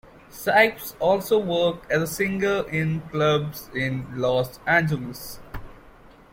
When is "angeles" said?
4.65-5.39